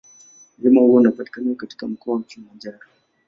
[0.57, 2.79] Mlima huo unapatikana katika Mkoa wa Kilimanjaro.